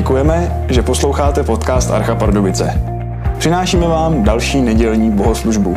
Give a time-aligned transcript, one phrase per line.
[0.00, 2.82] Děkujeme, že posloucháte podcast Archa Pardubice.
[3.38, 5.76] Přinášíme vám další nedělní bohoslužbu.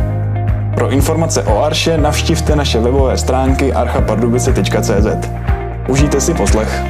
[0.75, 5.29] Pro informace o Arše navštivte naše webové stránky archapardubice.cz.
[5.89, 6.83] Užijte si poslech.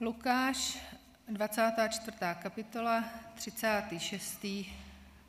[0.00, 0.78] Lukáš,
[1.28, 2.16] 24.
[2.42, 3.04] kapitola,
[3.34, 4.46] 36.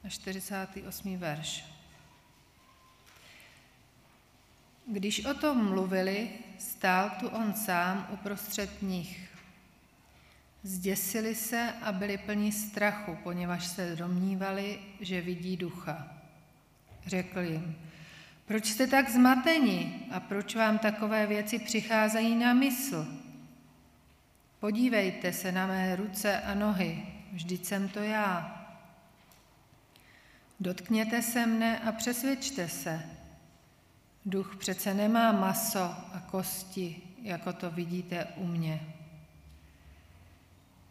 [0.06, 1.18] a 48.
[1.18, 1.66] verš.
[4.88, 9.30] Když o tom mluvili, stál tu on sám uprostřed nich.
[10.64, 16.08] Zděsili se a byli plní strachu, poněvadž se domnívali, že vidí ducha.
[17.06, 17.76] Řekl jim,
[18.46, 23.08] proč jste tak zmateni a proč vám takové věci přicházejí na mysl?
[24.60, 28.63] Podívejte se na mé ruce a nohy, vždyť jsem to já.
[30.64, 33.02] Dotkněte se mne a přesvědčte se.
[34.26, 35.84] Duch přece nemá maso
[36.14, 38.82] a kosti, jako to vidíte u mě.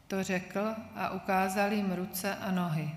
[0.09, 2.91] To řekl a ukázal jim ruce a nohy.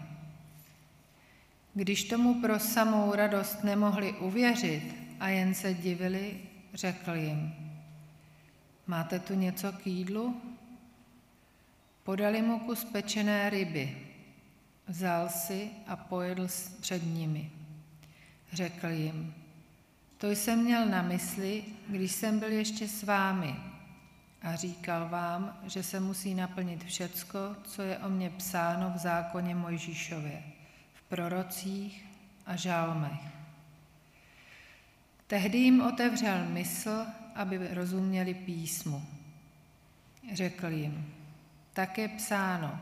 [1.74, 6.40] Když tomu pro samou radost nemohli uvěřit a jen se divili,
[6.74, 7.54] řekl jim,
[8.88, 10.42] máte tu něco k jídlu?
[12.04, 14.05] Podali mu kus pečené ryby.
[14.88, 16.48] Vzal si a pojedl
[16.80, 17.52] před nimi.
[18.54, 19.34] Řekl jim,
[20.18, 23.56] to jsem měl na mysli, když jsem byl ještě s vámi
[24.42, 29.56] a říkal vám, že se musí naplnit všecko, co je o mně psáno v zákoně
[29.56, 30.44] Mojžíšově,
[30.94, 32.06] v prorocích
[32.46, 33.22] a žálmech.
[35.28, 37.06] Tehdy jim otevřel mysl,
[37.36, 39.06] aby rozuměli písmu.
[40.34, 41.14] Řekl jim,
[41.74, 42.80] tak je psáno,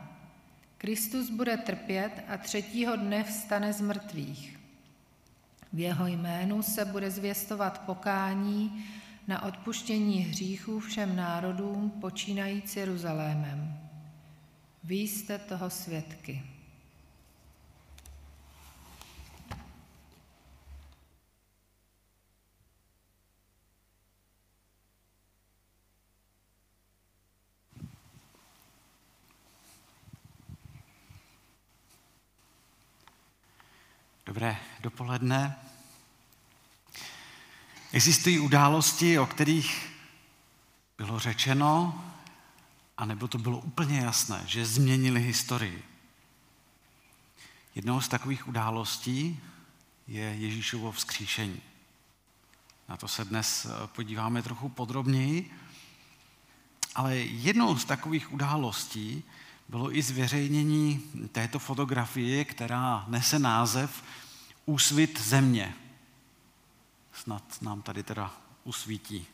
[0.78, 4.58] Kristus bude trpět a třetího dne vstane z mrtvých.
[5.72, 8.84] V jeho jménu se bude zvěstovat pokání
[9.28, 13.78] na odpuštění hříchů všem národům, počínajíc Jeruzalémem.
[14.84, 16.42] Vy jste toho svědky.
[34.34, 35.56] Dobré dopoledne.
[37.92, 39.92] Existují události, o kterých
[40.98, 42.04] bylo řečeno,
[42.98, 45.84] anebo to bylo úplně jasné, že změnili historii.
[47.74, 49.40] Jednou z takových událostí
[50.08, 51.60] je Ježíšovo vzkříšení.
[52.88, 55.50] Na to se dnes podíváme trochu podrobněji.
[56.94, 59.24] Ale jednou z takových událostí
[59.68, 61.02] bylo i zveřejnění
[61.32, 64.02] této fotografie, která nese název
[64.66, 65.74] Úsvit země.
[67.12, 69.26] Snad nám tady teda usvítí.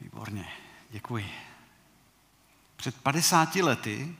[0.00, 0.52] Výborně,
[0.90, 1.30] děkuji.
[2.76, 4.16] Před 50 lety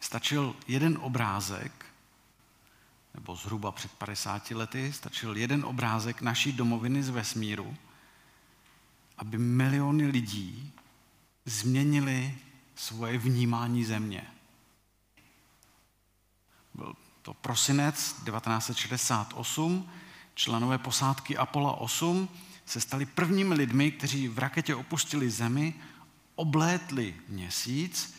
[0.00, 1.86] stačil jeden obrázek,
[3.14, 7.76] nebo zhruba před 50 lety stačil jeden obrázek naší domoviny z vesmíru,
[9.18, 10.72] aby miliony lidí
[11.44, 12.38] změnili
[12.74, 14.26] svoje vnímání země.
[16.74, 19.90] Byl to prosinec 1968,
[20.34, 22.28] členové posádky Apollo 8
[22.66, 25.74] se stali prvními lidmi, kteří v raketě opustili Zemi,
[26.34, 28.14] oblétli měsíc,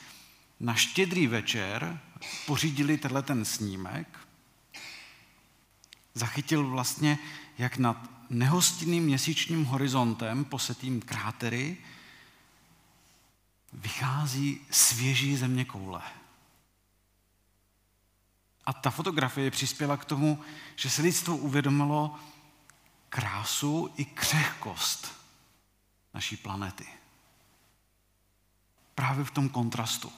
[0.60, 2.00] na štědrý večer
[2.46, 4.20] pořídili tenhle ten snímek,
[6.14, 7.20] zachytil vlastně,
[7.58, 11.78] jak nad nehostinným měsíčním horizontem, posetým krátery,
[13.74, 16.02] vychází svěží země koule.
[18.66, 20.44] A ta fotografie přispěla k tomu,
[20.76, 22.20] že se lidstvo uvědomilo
[23.10, 25.22] krásu i křehkost
[26.14, 26.88] naší planety.
[28.96, 30.12] Právě v tom kontrastu,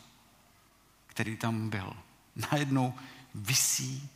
[1.08, 1.98] který tam byl.
[2.52, 2.94] Najednou
[3.36, 4.10] visí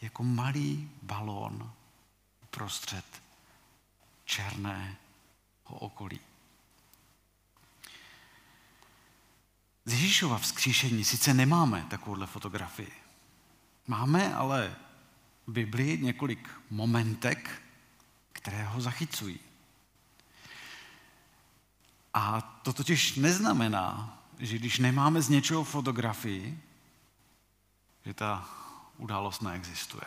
[0.00, 1.72] jako malý balón
[2.50, 3.04] prostřed
[4.24, 4.96] černého
[5.68, 6.20] okolí.
[9.86, 12.92] Z Ježíšova vzkříšení sice nemáme takovouhle fotografii.
[13.86, 14.76] Máme ale
[15.46, 17.62] v Biblii několik momentek,
[18.32, 19.38] které ho zachycují.
[22.14, 26.60] A to totiž neznamená, že když nemáme z něčeho fotografii,
[28.04, 28.48] že ta
[28.96, 30.06] událost neexistuje.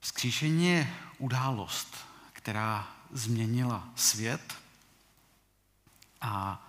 [0.00, 1.96] Vzkříšení je událost,
[2.32, 4.54] která změnila svět
[6.20, 6.66] a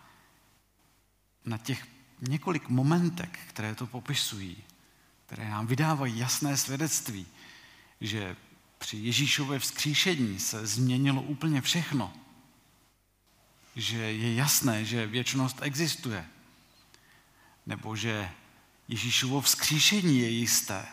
[1.46, 1.88] na těch
[2.22, 4.58] několik momentek, které to popisují,
[5.26, 7.26] které nám vydávají jasné svědectví,
[8.02, 8.36] že
[8.78, 12.14] při Ježíšově vzkříšení se změnilo úplně všechno,
[13.76, 16.26] že je jasné, že věčnost existuje,
[17.66, 18.32] nebo že
[18.88, 20.86] Ježíšovo vzkříšení je jisté,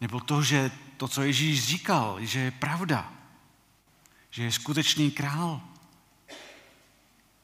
[0.00, 3.12] nebo to, že to, co Ježíš říkal, že je pravda,
[4.30, 5.69] že je skutečný král,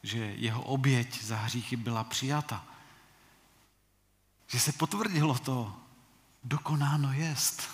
[0.07, 2.65] že jeho oběť za hříchy byla přijata,
[4.47, 5.75] že se potvrdilo to,
[6.43, 7.69] dokonáno jest.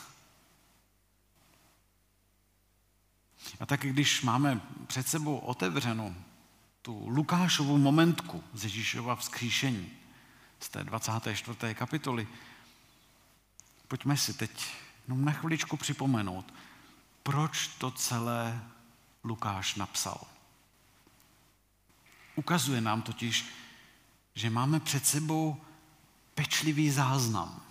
[3.60, 6.16] A tak když máme před sebou otevřenou
[6.82, 9.90] tu Lukášovu momentku z Ježíšova vzkříšení
[10.60, 11.76] z té 24.
[11.76, 12.28] kapitoly,
[13.88, 14.76] pojďme si teď
[15.08, 16.54] jenom na chviličku připomenout,
[17.24, 18.64] proč to celé
[19.24, 20.28] Lukáš napsal.
[22.36, 23.46] Ukazuje nám totiž,
[24.36, 25.62] že máme před sebou
[26.36, 27.62] pečlivý záznam.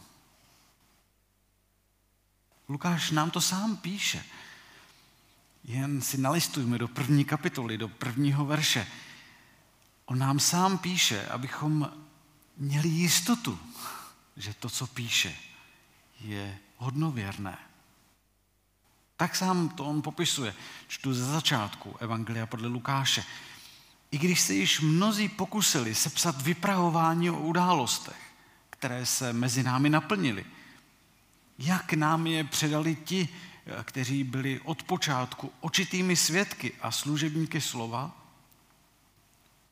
[2.68, 4.24] Lukáš nám to sám píše.
[5.64, 8.86] Jen si nalistujme do první kapitoly, do prvního verše.
[10.04, 11.92] On nám sám píše, abychom
[12.56, 13.58] měli jistotu,
[14.36, 15.36] že to, co píše,
[16.20, 17.58] je hodnověrné.
[19.16, 20.54] Tak sám to on popisuje.
[20.88, 23.24] Čtu ze začátku Evangelia podle Lukáše.
[24.12, 28.32] I když se již mnozí pokusili sepsat vypravování o událostech,
[28.70, 30.44] které se mezi námi naplnily,
[31.58, 33.28] jak nám je předali ti,
[33.82, 38.16] kteří byli od počátku očitými svědky a služebníky slova,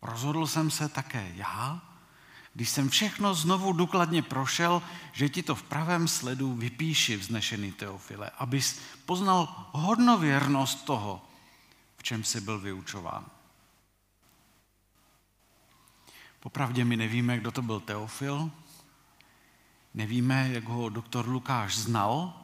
[0.02, 1.82] rozhodl jsem se také já,
[2.54, 4.82] když jsem všechno znovu důkladně prošel,
[5.12, 11.24] že ti to v pravém sledu vypíši, vznešený Teofile, abys poznal hodnověrnost toho,
[11.96, 13.26] v čem jsi byl vyučován.
[16.40, 18.50] Popravdě my nevíme, kdo to byl Teofil,
[19.94, 22.40] nevíme, jak ho doktor Lukáš znal,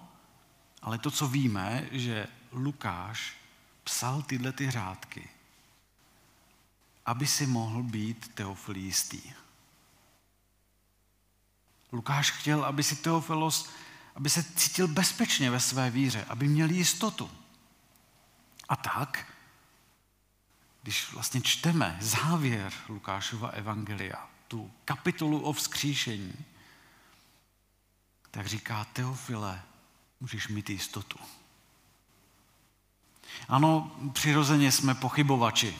[0.82, 3.36] ale to, co víme, že Lukáš
[3.84, 5.28] psal tyhle ty řádky,
[7.06, 9.22] aby si mohl být Teofil jistý.
[11.92, 13.70] Lukáš chtěl, aby si Teofilos,
[14.14, 17.30] aby se cítil bezpečně ve své víře, aby měl jistotu.
[18.68, 19.32] A tak,
[20.86, 26.34] když vlastně čteme závěr Lukášova evangelia, tu kapitolu o vzkříšení,
[28.30, 29.62] tak říká Teofile,
[30.20, 31.18] můžeš mít jistotu.
[33.48, 35.78] Ano, přirozeně jsme pochybovači.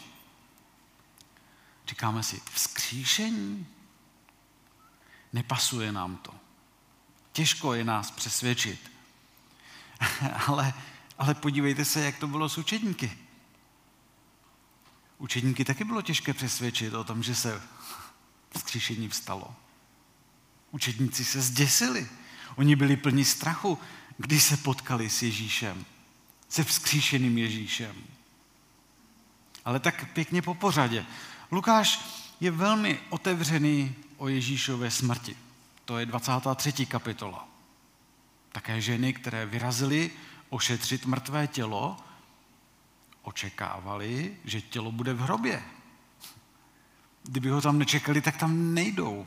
[1.87, 3.67] Říkáme si, vzkříšení?
[5.33, 6.35] Nepasuje nám to.
[7.33, 8.93] Těžko je nás přesvědčit.
[10.47, 10.75] ale,
[11.19, 13.26] ale podívejte se, jak to bylo s učedníky.
[15.19, 17.63] Učedníky taky bylo těžké přesvědčit o tom, že se
[18.51, 19.55] vzkříšení vstalo.
[20.71, 22.09] Učedníci se zděsili.
[22.57, 23.79] Oni byli plní strachu,
[24.19, 25.85] když se potkali s Ježíšem,
[26.49, 27.97] se vzkříšeným Ježíšem.
[29.65, 31.07] Ale tak pěkně po pořadě.
[31.53, 32.01] Lukáš
[32.41, 35.37] je velmi otevřený o Ježíšové smrti.
[35.85, 36.87] To je 23.
[36.87, 37.49] kapitola.
[38.53, 40.11] Také ženy, které vyrazily
[40.49, 41.97] ošetřit mrtvé tělo,
[43.27, 45.63] očekávali, že tělo bude v hrobě.
[47.23, 49.27] Kdyby ho tam nečekali, tak tam nejdou.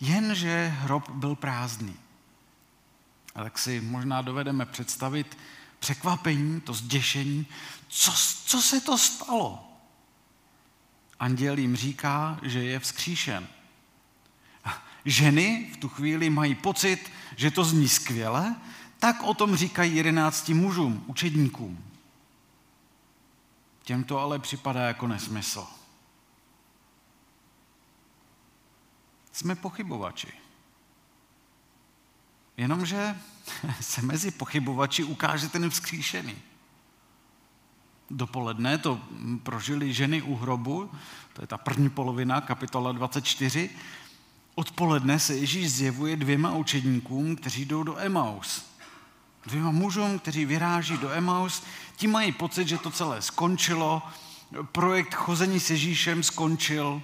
[0.00, 1.96] Jenže hrob byl prázdný.
[3.34, 5.38] A tak si možná dovedeme představit
[5.78, 7.46] překvapení, to zděšení,
[7.88, 8.12] co,
[8.46, 9.72] co se to stalo?
[11.20, 13.48] Anděl jim říká, že je vzkříšen.
[15.04, 18.56] Ženy v tu chvíli mají pocit, že to zní skvěle,
[18.98, 21.95] tak o tom říkají jedenácti mužům, učedníkům.
[23.86, 25.66] Těm to ale připadá jako nesmysl.
[29.32, 30.32] Jsme pochybovači.
[32.56, 33.16] Jenomže
[33.80, 36.36] se mezi pochybovači ukáže ten vzkříšený.
[38.10, 39.00] Dopoledne to
[39.42, 40.90] prožili ženy u hrobu,
[41.32, 43.70] to je ta první polovina, kapitola 24.
[44.54, 48.75] Odpoledne se Ježíš zjevuje dvěma učedníkům, kteří jdou do Emaus.
[49.46, 51.62] Dvěma mužům, kteří vyráží do Emaus,
[51.96, 54.02] ti mají pocit, že to celé skončilo,
[54.72, 57.02] projekt chození s Ježíšem skončil,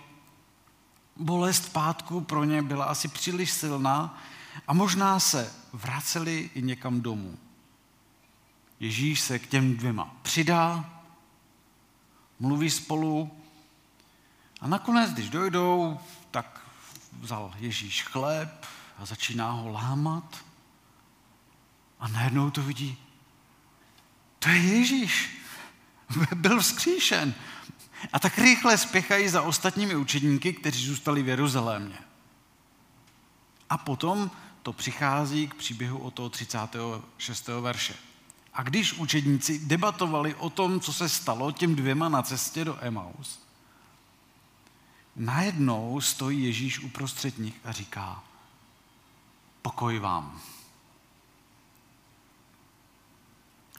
[1.16, 4.18] bolest pátku pro ně byla asi příliš silná
[4.68, 7.38] a možná se vraceli i někam domů.
[8.80, 10.90] Ježíš se k těm dvěma přidá,
[12.40, 13.30] mluví spolu
[14.60, 16.60] a nakonec, když dojdou, tak
[17.20, 18.66] vzal Ježíš chléb
[18.98, 20.44] a začíná ho lámat
[22.02, 22.96] a najednou to vidí,
[24.38, 25.38] to je Ježíš.
[26.34, 27.34] Byl vzkříšen.
[28.12, 31.98] A tak rychle spěchají za ostatními učedníky, kteří zůstali v Jeruzalémě.
[33.70, 34.30] A potom
[34.62, 37.48] to přichází k příběhu o toho 36.
[37.48, 37.94] verše.
[38.54, 43.38] A když učedníci debatovali o tom, co se stalo těm dvěma na cestě do Emaus,
[45.16, 48.22] najednou stojí Ježíš uprostřed nich a říká,
[49.62, 50.40] pokoj vám.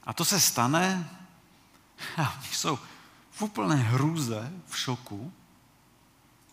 [0.06, 1.10] A to se stane,
[2.16, 2.78] a jsou
[3.30, 5.32] v úplné hrůze, v šoku,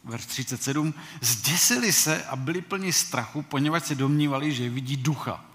[0.04, 5.46] verš 37, zděsili se a byli plni strachu, poněvadž se domnívali, že vidí ducha.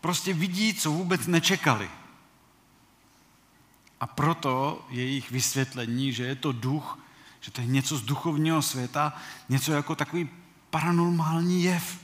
[0.00, 1.90] Prostě vidí, co vůbec nečekali.
[4.00, 6.98] A proto jejich vysvětlení, že je to duch,
[7.40, 9.12] že to je něco z duchovního světa,
[9.48, 10.28] něco jako takový
[10.70, 11.98] paranormální jev.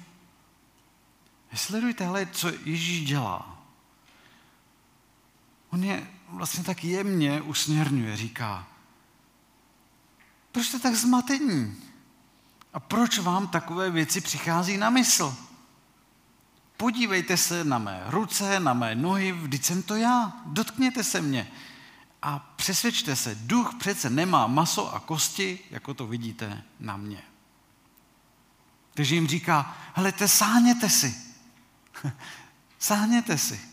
[1.55, 3.62] Sledujte ale, co Ježíš dělá.
[5.73, 8.67] On je vlastně tak jemně usměrňuje, říká,
[10.53, 11.77] proč jste tak zmatení?
[12.73, 15.37] A proč vám takové věci přichází na mysl?
[16.77, 21.51] Podívejte se na mé ruce, na mé nohy, vždyť jsem to já, dotkněte se mě.
[22.23, 27.23] A přesvědčte se, duch přece nemá maso a kosti, jako to vidíte na mě.
[28.95, 31.15] Takže jim říká, helejte, sáhněte si.
[32.79, 33.72] sáhněte si.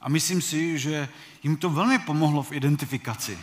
[0.00, 1.08] A myslím si, že
[1.42, 3.38] jim to velmi pomohlo v identifikaci,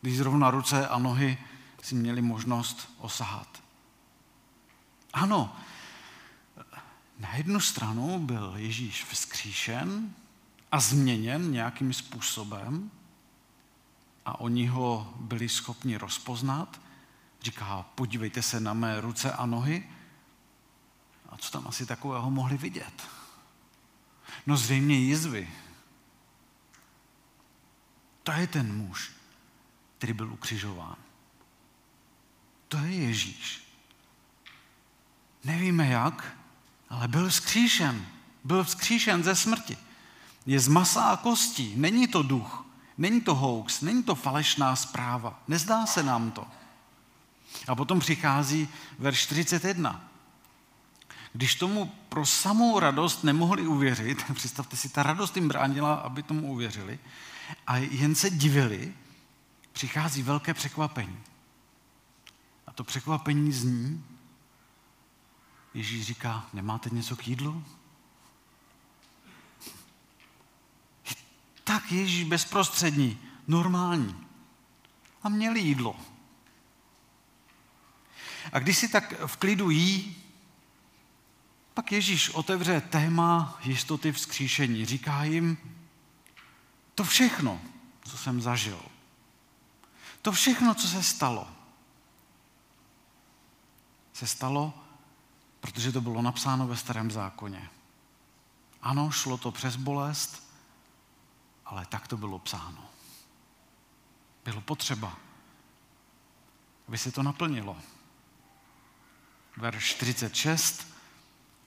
[0.00, 1.38] když zrovna ruce a nohy
[1.82, 3.62] si měli možnost osahat.
[5.12, 5.56] Ano,
[7.18, 10.14] na jednu stranu byl Ježíš vzkříšen
[10.72, 12.90] a změněn nějakým způsobem
[14.26, 16.80] a oni ho byli schopni rozpoznat.
[17.42, 19.88] Říká, podívejte se na mé ruce a nohy.
[21.28, 23.17] A co tam asi takového mohli vidět?
[24.46, 25.48] No zřejmě jizvy.
[28.22, 29.10] To je ten muž,
[29.98, 30.96] který byl ukřižován.
[32.68, 33.68] To je Ježíš.
[35.44, 36.36] Nevíme jak,
[36.88, 38.06] ale byl vzkříšen.
[38.44, 39.76] Byl vzkříšen ze smrti.
[40.46, 41.72] Je z masa a kostí.
[41.76, 42.64] Není to duch.
[42.98, 43.80] Není to hoax.
[43.80, 45.42] Není to falešná zpráva.
[45.48, 46.46] Nezdá se nám to.
[47.68, 48.68] A potom přichází
[48.98, 50.10] verš 41.
[51.32, 56.52] Když tomu pro samou radost nemohli uvěřit, představte si, ta radost jim bránila, aby tomu
[56.52, 56.98] uvěřili,
[57.66, 58.94] a jen se divili,
[59.72, 61.18] přichází velké překvapení.
[62.66, 64.04] A to překvapení zní,
[65.74, 67.64] Ježíš říká, nemáte něco k jídlu?
[71.64, 74.26] Tak Ježíš bezprostřední, normální.
[75.22, 75.96] A měli jídlo.
[78.52, 80.16] A když si tak v klidu jí,
[81.78, 84.84] pak Ježíš otevře téma jistoty vzkříšení.
[84.84, 85.58] Říká jim,
[86.94, 87.60] to všechno,
[88.04, 88.82] co jsem zažil,
[90.22, 91.48] to všechno, co se stalo,
[94.12, 94.74] se stalo
[95.60, 97.70] protože to bylo napsáno ve starém zákoně.
[98.82, 100.52] Ano, šlo to přes bolest,
[101.66, 102.84] ale tak to bylo psáno.
[104.44, 105.16] Bylo potřeba,
[106.88, 107.76] aby se to naplnilo.
[109.56, 110.87] Verš 46.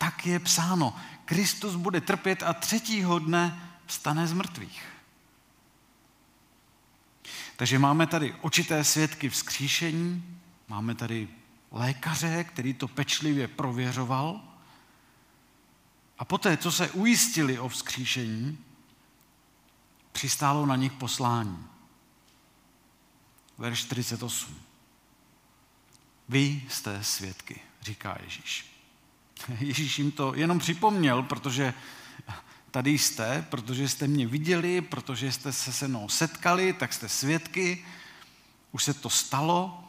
[0.01, 4.83] Tak je psáno, Kristus bude trpět a třetího dne vstane z mrtvých.
[7.55, 11.27] Takže máme tady očité svědky vzkříšení, máme tady
[11.71, 14.41] lékaře, který to pečlivě prověřoval.
[16.19, 18.57] A poté, co se ujistili o vzkříšení,
[20.11, 21.67] přistálo na nich poslání.
[23.57, 24.59] Verš 48.
[26.29, 28.70] Vy jste svědky, říká Ježíš.
[29.59, 31.73] Ježíš jim to jenom připomněl, protože
[32.71, 37.85] tady jste, protože jste mě viděli, protože jste se se mnou setkali, tak jste svědky.
[38.71, 39.83] Už se to stalo,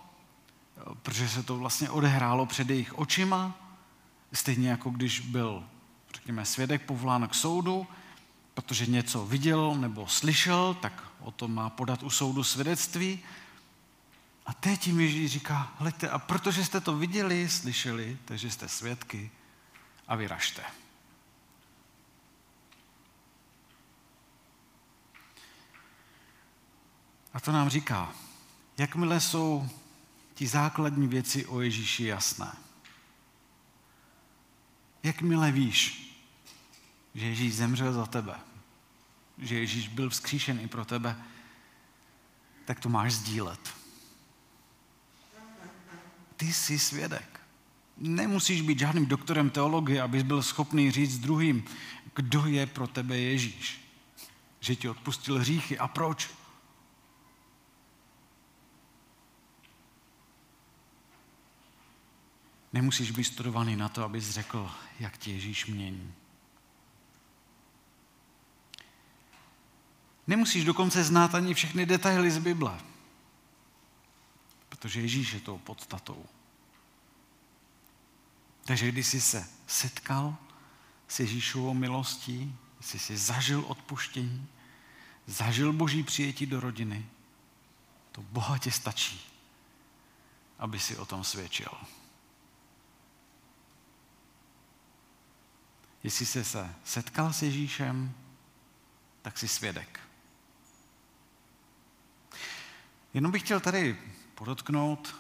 [1.02, 3.56] protože se to vlastně odehrálo před jejich očima,
[4.32, 5.64] stejně jako když byl,
[6.14, 7.86] řekněme, svědek povolán k soudu,
[8.54, 13.20] protože něco viděl nebo slyšel, tak o tom má podat u soudu svědectví.
[14.46, 19.30] A teď jim Ježíš říká, hleďte, a protože jste to viděli, slyšeli, takže jste svědky
[20.12, 20.62] a vyražte.
[27.32, 28.14] A to nám říká,
[28.78, 29.68] jakmile jsou
[30.34, 32.52] ti základní věci o Ježíši jasné.
[35.02, 36.12] Jakmile víš,
[37.14, 38.40] že Ježíš zemřel za tebe,
[39.38, 41.16] že Ježíš byl vzkříšen i pro tebe,
[42.64, 43.74] tak to máš sdílet.
[46.36, 47.41] Ty jsi svědek.
[48.04, 51.64] Nemusíš být žádným doktorem teologie, abys byl schopný říct druhým,
[52.14, 53.78] kdo je pro tebe Ježíš.
[54.60, 55.78] že ti odpustil hříchy.
[55.78, 56.30] A proč?
[62.72, 66.14] Nemusíš být studovaný na to, abys řekl, jak ti Ježíš mění.
[70.26, 72.80] Nemusíš dokonce znát ani všechny detaily z Bible,
[74.68, 76.26] protože Ježíš je tou podstatou.
[78.64, 80.36] Takže když jsi se setkal
[81.08, 84.48] s Ježíšovou milostí, jsi si zažil odpuštění,
[85.26, 87.06] zažil boží přijetí do rodiny,
[88.12, 89.20] to bohatě stačí,
[90.58, 91.70] aby si o tom svědčil.
[96.02, 98.14] Jestli jsi se setkal s Ježíšem,
[99.22, 100.00] tak si svědek.
[103.14, 103.98] Jenom bych chtěl tady
[104.34, 105.16] podotknout,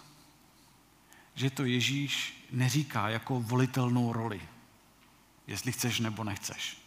[1.34, 4.48] že to Ježíš neříká jako volitelnou roli,
[5.46, 6.82] jestli chceš nebo nechceš.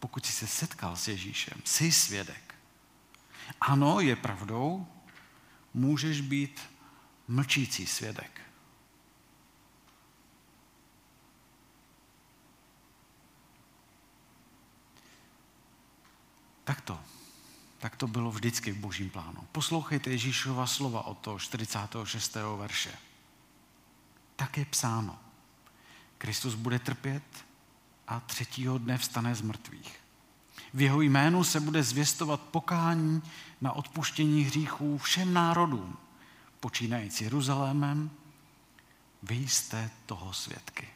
[0.00, 2.54] Pokud jsi se setkal s Ježíšem, jsi svědek.
[3.60, 4.86] Ano, je pravdou,
[5.74, 6.60] můžeš být
[7.28, 8.40] mlčící svědek.
[16.64, 17.15] Tak to.
[17.78, 19.48] Tak to bylo vždycky v božím plánu.
[19.52, 22.36] Poslouchejte Ježíšova slova od toho 46.
[22.56, 22.92] verše.
[24.36, 25.18] Tak je psáno.
[26.18, 27.22] Kristus bude trpět
[28.08, 30.00] a třetího dne vstane z mrtvých.
[30.74, 33.22] V jeho jménu se bude zvěstovat pokání
[33.60, 35.96] na odpuštění hříchů všem národům,
[36.60, 38.10] počínající Jeruzalémem,
[39.22, 40.88] vy jste toho svědky.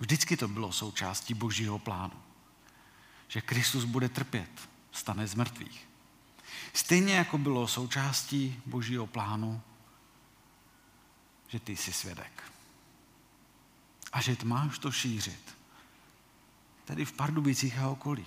[0.00, 2.24] Vždycky to bylo součástí božího plánu
[3.34, 5.88] že Kristus bude trpět, stane z mrtvých.
[6.72, 9.62] Stejně jako bylo součástí božího plánu,
[11.48, 12.42] že ty jsi svědek.
[14.12, 15.56] A že máš to šířit.
[16.84, 18.26] Tedy v Pardubicích a okolí.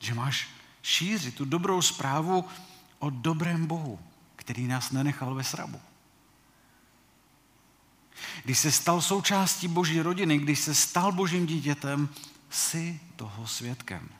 [0.00, 0.48] Že máš
[0.82, 2.48] šířit tu dobrou zprávu
[2.98, 4.00] o dobrém Bohu,
[4.36, 5.80] který nás nenechal ve srabu.
[8.44, 12.08] Když se stal součástí boží rodiny, když se stal božím dítětem,
[12.50, 14.19] jsi toho svědkem.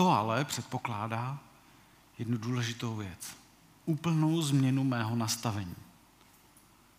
[0.00, 1.38] To ale předpokládá
[2.18, 3.36] jednu důležitou věc.
[3.84, 5.76] Úplnou změnu mého nastavení,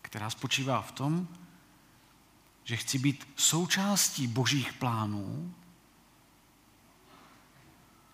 [0.02, 1.28] která spočívá v tom,
[2.64, 5.54] že chci být součástí božích plánů,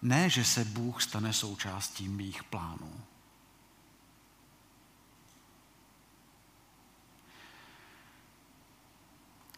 [0.01, 2.93] ne, že se Bůh stane součástí mých plánů.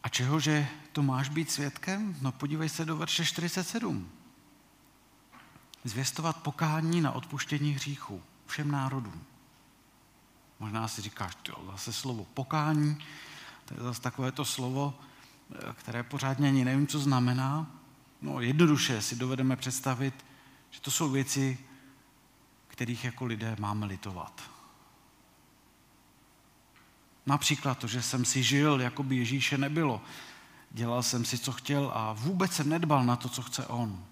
[0.04, 2.16] A čehože to máš být svědkem?
[2.22, 4.19] No podívej se do verše 47.
[5.84, 9.24] Zvěstovat pokání na odpuštění hříchů všem národům.
[10.60, 12.98] Možná si říkáš, jo, zase slovo pokání,
[13.66, 14.94] to je zase takové to slovo,
[15.74, 17.68] které pořádně ani nevím, co znamená.
[18.22, 20.26] No jednoduše si dovedeme představit,
[20.72, 21.58] že to jsou věci,
[22.68, 24.42] kterých jako lidé máme litovat.
[27.26, 30.02] Například to, že jsem si žil, jako by Ježíše nebylo.
[30.72, 34.06] Dělal jsem si, co chtěl a vůbec jsem nedbal na to, co chce on.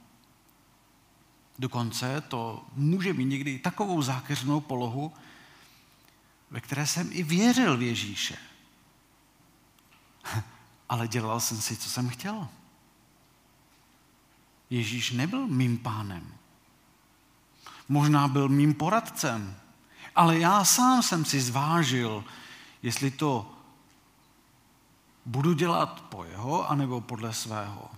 [1.59, 5.13] Dokonce to může mít někdy takovou zákeřnou polohu,
[6.51, 8.37] ve které jsem i věřil v Ježíše.
[10.89, 12.47] Ale dělal jsem si, co jsem chtěl.
[14.69, 16.33] Ježíš nebyl mým pánem.
[17.89, 19.55] Možná byl mým poradcem,
[20.15, 22.23] ale já sám jsem si zvážil,
[22.83, 23.53] jestli to
[25.25, 27.89] budu dělat po jeho, anebo podle svého.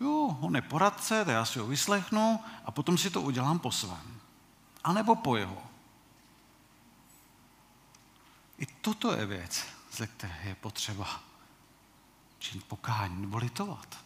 [0.00, 4.20] Jo, on je poradce, já si ho vyslechnu a potom si to udělám po svém.
[4.84, 5.62] A nebo po jeho.
[8.58, 11.20] I toto je věc, ze které je potřeba
[12.38, 13.98] činit pokání nebo litovat.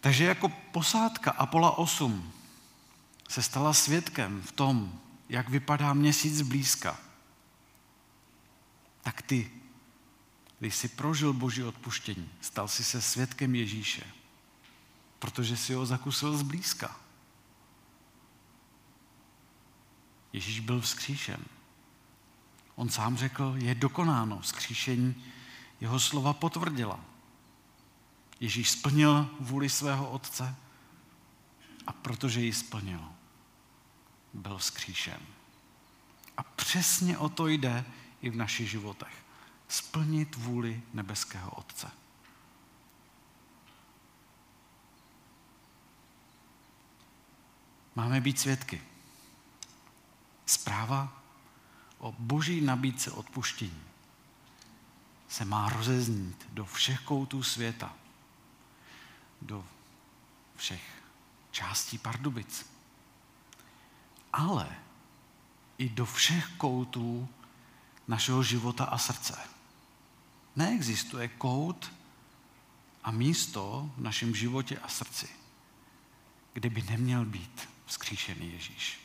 [0.00, 2.32] Takže jako posádka Apola 8
[3.28, 6.98] se stala svědkem v tom, jak vypadá měsíc zblízka,
[9.02, 9.61] tak ty,
[10.62, 14.04] když jsi prožil boží odpuštění, stal jsi se svědkem Ježíše,
[15.18, 16.96] protože si ho zakusil zblízka.
[20.32, 21.44] Ježíš byl vzkříšen.
[22.74, 24.40] On sám řekl, je dokonáno.
[24.40, 25.24] Vzkříšení
[25.80, 27.00] jeho slova potvrdila.
[28.40, 30.56] Ježíš splnil vůli svého otce
[31.86, 33.08] a protože ji splnil,
[34.32, 35.20] byl vzkříšen.
[36.36, 37.84] A přesně o to jde
[38.20, 39.21] i v našich životech.
[39.72, 41.90] Splnit vůli nebeského Otce.
[47.94, 48.82] Máme být svědky.
[50.46, 51.22] Zpráva
[51.98, 53.82] o boží nabídce odpuštění
[55.28, 57.92] se má rozeznít do všech koutů světa,
[59.42, 59.64] do
[60.56, 61.02] všech
[61.50, 62.66] částí Pardubic,
[64.32, 64.76] ale
[65.78, 67.28] i do všech koutů
[68.08, 69.51] našeho života a srdce.
[70.56, 71.92] Neexistuje kout
[73.04, 75.28] a místo v našem životě a srdci,
[76.52, 79.01] kde by neměl být vzkříšený Ježíš.